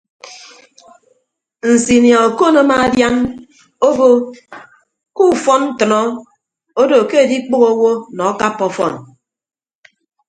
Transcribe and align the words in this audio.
Nsinia 1.71 2.17
okon 2.27 2.55
amaadian 2.61 3.15
obo 3.87 4.07
ke 5.15 5.21
ufọn 5.33 5.61
ntʌnọ 5.73 5.99
odo 6.81 6.97
ke 7.09 7.15
adikpʌghọ 7.23 7.67
owo 7.73 7.89
nọ 8.15 8.23
akappa 8.31 8.63
ọfọn. 8.69 8.93